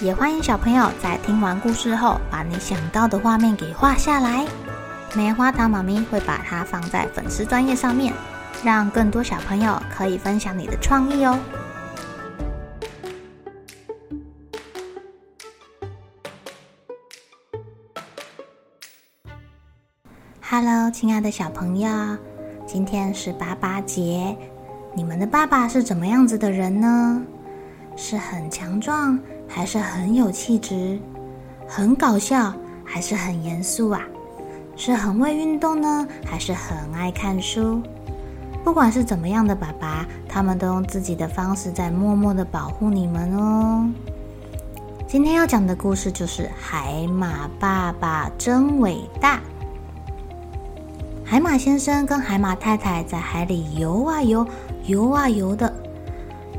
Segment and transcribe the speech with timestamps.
[0.00, 4.46] 也欢迎小朋友在听完故事后，把你想到的画面给画下来。
[5.14, 8.12] 棉花糖妈咪会把它放在粉丝专页上面，
[8.62, 11.38] 让更多小朋友可以分享你的创意哦。
[20.42, 21.88] Hello，亲爱的小朋友，
[22.66, 24.36] 今天是爸爸节，
[24.94, 27.22] 你们的爸爸是怎么样子的人呢？
[27.96, 29.18] 是很强壮？
[29.48, 30.98] 还是很有气质，
[31.66, 32.52] 很搞笑，
[32.84, 34.02] 还是很严肃啊？
[34.76, 37.80] 是很会运动呢，还是很爱看书？
[38.62, 43.88] 不管是怎么样的爸爸，他们都用自己的方式在默默的保护你们哦。
[45.06, 49.36] 今天要讲的故事就是《海马爸爸真伟大》。
[51.24, 54.46] 海马先生跟海马太太在海里游啊游，
[54.84, 55.72] 游啊游的。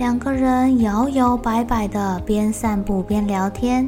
[0.00, 3.86] 两个人摇摇摆摆的，边散步边聊天，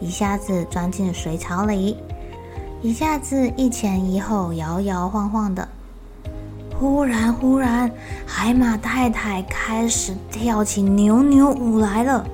[0.00, 1.96] 一下子钻进水草里，
[2.82, 5.68] 一下子一前一后摇摇晃晃的。
[6.76, 7.88] 忽然，忽然，
[8.26, 12.26] 海马太太开始跳起扭扭舞来了。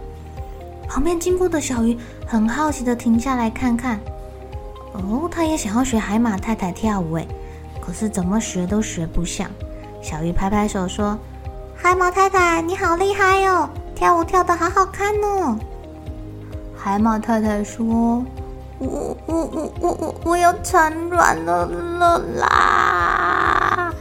[0.88, 4.00] 旁边经过的小鱼很好奇的停下来看看。
[4.94, 7.28] 哦，他也想要学海马太太跳舞诶，
[7.78, 9.50] 可是怎么学都学不像。
[10.00, 11.18] 小鱼拍拍手说。
[11.78, 13.68] 海马太太，你好厉害哟！
[13.94, 15.56] 跳舞跳得好好看哦。
[16.74, 18.24] 海马太太说
[18.80, 23.94] ：“我我我我我我要产卵了了啦！”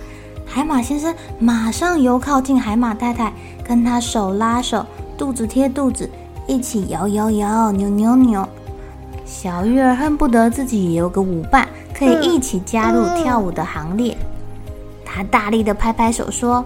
[0.48, 3.32] 海马先生马上游靠近海马太太，
[3.64, 4.84] 跟她手拉手，
[5.18, 6.10] 肚子贴肚子，
[6.48, 8.48] 一起摇摇摇，扭扭扭。
[9.26, 14.18] 小鱼儿恨不得自己也有个舞伴，可以一起加入跳舞的行列。
[15.04, 16.64] 他大力的拍拍手说。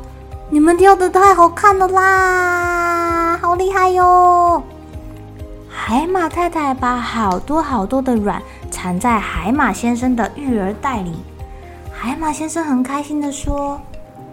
[0.51, 4.63] 你们跳的太好看了啦，好厉害哟！
[5.69, 11.13] 海马太太把好多好多的卵藏在海马先生的育儿袋里。
[11.91, 13.79] 海马先生很开心地说：“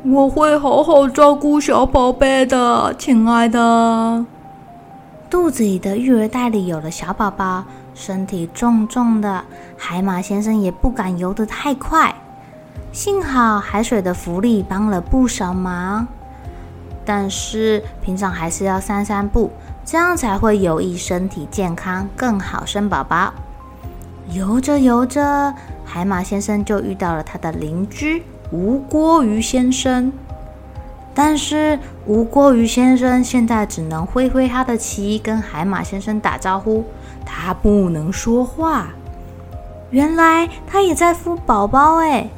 [0.05, 4.25] 我会好好照顾小宝贝的，亲爱的。”
[5.29, 7.63] 肚子里的育儿袋里有了小宝宝，
[7.95, 9.45] 身体重重的，
[9.77, 12.15] 海马先生也不敢游得太快。
[12.97, 16.07] 幸好海水的浮力帮了不少忙，
[17.05, 19.51] 但是平常还是要散散步，
[19.85, 23.35] 这样才会有益身体健康，更好生宝宝。
[24.31, 25.53] 游着游着，
[25.85, 30.11] 海马先生就遇到了他的邻居吴郭鱼先生，
[31.15, 36.83] 但是吴郭鱼先生现在只能挥挥他的鳍跟海马先生打招呼，
[37.27, 38.89] 他不能说话。
[39.91, 42.31] 原来他也在孵宝宝哎。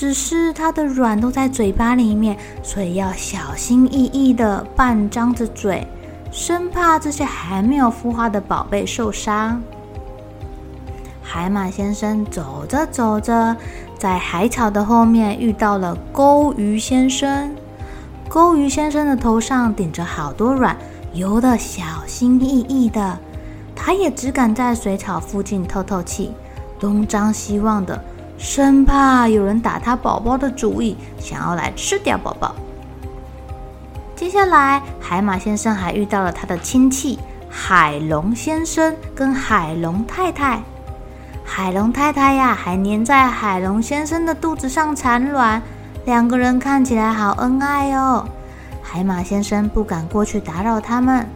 [0.00, 5.86] 只是它的卵都在嘴巴里面，所以要小心翼翼的半张着嘴，
[6.32, 9.60] 生怕这些还没有孵化的宝贝受伤。
[11.20, 13.54] 海马先生走着走着，
[13.98, 17.54] 在海草的后面遇到了钩鱼先生。
[18.26, 20.74] 钩鱼先生的头上顶着好多卵，
[21.12, 23.18] 游得小心翼翼的，
[23.76, 26.32] 他也只敢在水草附近透透气，
[26.78, 28.02] 东张西望的。
[28.40, 32.54] 生怕有人打他宝宝的主意，想要来吃掉宝宝。
[34.16, 37.18] 接下来，海马先生还遇到了他的亲戚
[37.50, 40.62] 海龙先生跟海龙太太。
[41.44, 45.60] 海龙太太呀，还黏在海龙先生的肚子上产卵，
[46.06, 48.26] 两个人看起来好恩爱哦。
[48.82, 51.26] 海马先生不敢过去打扰他们，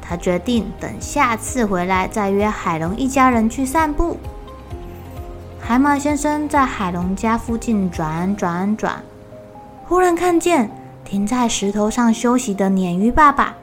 [0.00, 4.16] 他决定等下次回来再约海龙一家人去散步。
[5.66, 9.02] 海马先生在海龙家附近转转转，
[9.86, 10.70] 忽然看见
[11.06, 13.54] 停在石头上休息的鲶鱼爸爸。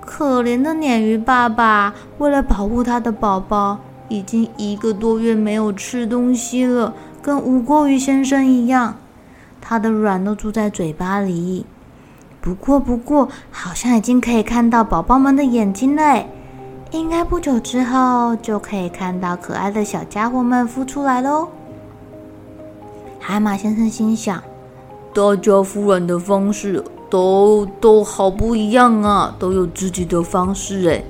[0.00, 8.94] 可怜的鲶鱼爸爸，为了保护他的宝宝，已经一个多月没有吃东西了，跟吴郭鱼先生一样，
[9.60, 11.66] 他的卵都住在嘴巴里。
[12.40, 16.24] 不过，不过，好像已经可以看到宝宝们的眼睛了。
[16.90, 21.48] 应该不久之后就可以看到可爱的小家伙们孵出来喽。
[23.20, 24.42] 海马先生心想：
[25.14, 31.04] 大家孵卵的方式都都好不一样啊，都有自己的方式哎。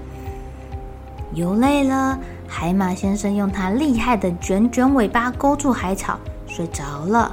[1.32, 7.32] 游累了，海马先生用它厉害的卷卷尾巴勾住海草，睡着了。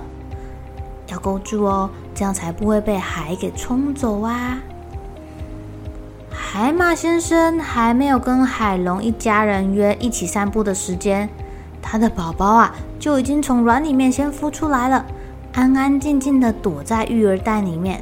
[1.08, 4.60] 要勾住哦，这样才不会被海给冲走啊！
[6.58, 11.28] 海马先生还没有跟海龙一家人约一起散步的时间，
[11.82, 15.06] 他的宝宝啊就已经从卵里面先孵出来了，
[15.52, 18.02] 安安静静的躲在育儿袋里面。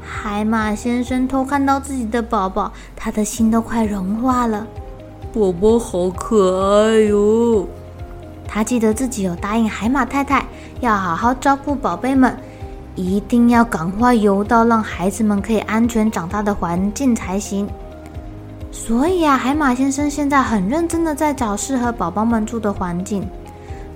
[0.00, 4.66] 海马先生偷看到自己的宝宝，他的心都快融化了。
[5.34, 7.68] 宝宝好可爱哟！
[8.48, 10.46] 他记得自己有答应海马太太
[10.80, 12.34] 要好好照顾宝贝们，
[12.94, 17.68] 一定要赶快游到让孩子们可以安全长大的环境才行。
[18.72, 23.28] 所以啊，海马先生现在很认真的在找适合宝宝们住的环境。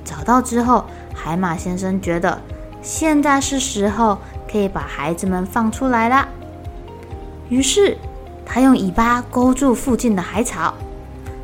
[0.04, 0.84] 找到之后，
[1.14, 2.38] 海马先生觉得
[2.82, 4.18] 现在是时候
[4.48, 6.28] 可以把孩子们放出来了。
[7.48, 7.96] 于是，
[8.44, 10.74] 他用尾巴勾住附近的海草。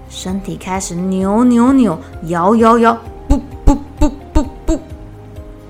[0.08, 2.96] 身体开始扭扭扭，摇摇摇，
[3.26, 4.75] 不不不不不！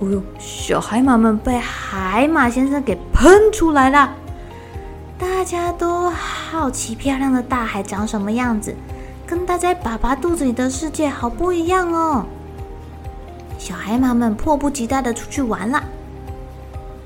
[0.01, 4.13] 哦呦，小海马们被海马先生给喷出来了。
[5.17, 6.11] 大家都
[6.53, 8.77] 好奇漂亮的大海长什么样子，
[9.27, 12.27] 跟待在爸爸肚子里的世界好不一样哦。
[13.59, 15.83] 小海马们迫不及待的出去玩了。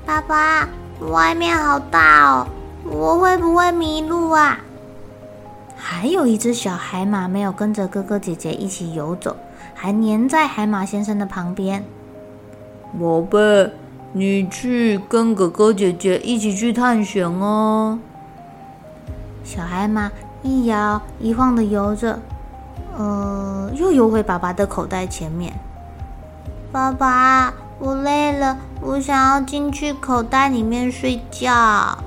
[0.05, 0.67] 爸爸，
[0.99, 2.47] 外面好大哦，
[2.83, 4.59] 我会不会迷路啊？
[5.77, 9.33] 还有一只小海马没有跟着哥哥姐姐一起游走，
[9.73, 11.85] 还粘在海马先生的旁边。
[12.99, 13.71] 宝贝，
[14.11, 17.97] 你去跟哥哥姐姐一起去探险哦。
[19.47, 20.11] 小海马
[20.43, 22.19] 一摇一晃的游着，
[22.97, 25.53] 呃，又游回爸爸的口袋前面。
[26.69, 31.97] 爸爸，我累了，我想要进去口袋里面睡觉。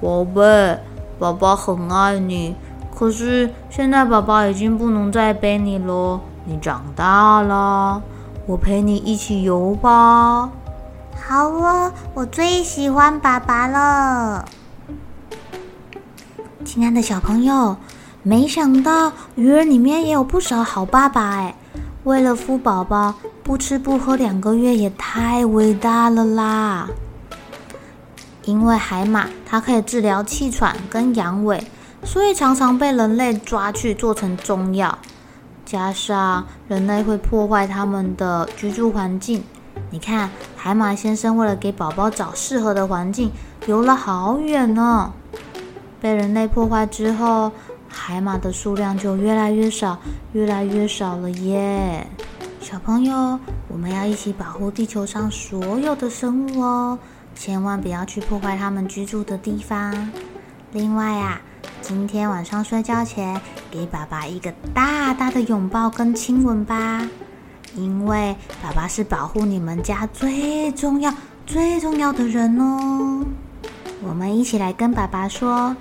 [0.00, 0.78] 宝贝。
[1.18, 2.54] 爸爸很爱你，
[2.96, 6.20] 可是现在爸爸已经不能再背你了。
[6.44, 8.02] 你长大了，
[8.46, 10.50] 我陪你一起游吧。
[11.16, 14.44] 好哦，我最喜欢爸爸了。
[16.64, 17.76] 亲爱的小朋友，
[18.22, 21.54] 没想到鱼儿里面也有不少好爸爸哎！
[22.04, 26.88] 为了孵宝宝，不吃不喝两个月也太伟大了啦！
[28.44, 31.60] 因为海马它可以治疗气喘跟阳痿，
[32.02, 34.98] 所以常常被人类抓去做成中药。
[35.66, 39.44] 加上人类会破坏它们的居住环境，
[39.90, 43.30] 你看海马先生为了给宝宝找适合的环境，
[43.66, 45.12] 游了好远呢。
[46.04, 47.50] 被人类破坏之后，
[47.88, 49.98] 海马的数量就越来越少，
[50.34, 52.06] 越来越少了耶。
[52.60, 56.98] 小朋友，我们要一起保护地球上所有的生物哦。
[57.34, 60.10] 千万不要去破坏他们居住的地方。
[60.72, 61.40] 另外啊，
[61.80, 63.40] 今天晚上睡觉前
[63.70, 67.08] 给爸爸一个大大的拥抱跟亲吻吧，
[67.76, 71.10] 因为爸爸是保护你们家最重要、
[71.46, 73.24] 最重要的人哦。
[74.02, 75.74] 我们一起来跟爸爸说：“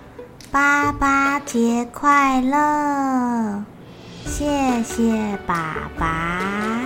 [0.54, 3.64] 爸爸节快乐！”
[4.24, 6.82] 谢谢爸爸。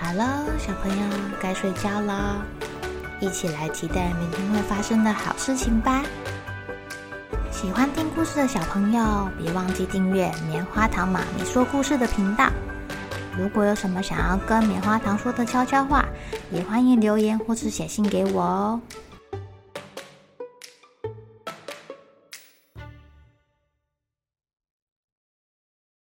[0.00, 1.04] 好了，小朋友
[1.38, 2.42] 该睡觉了，
[3.20, 6.02] 一起来期待明天会发生的好事情吧。
[7.50, 12.48] 喜欢听故事的小朋友，别忘记订阅棉花糖妈咪说故事的频道。
[13.36, 16.06] 如果有什么想要跟棉花糖说的悄悄话，
[16.50, 18.80] 也欢迎留言或是写信给我哦。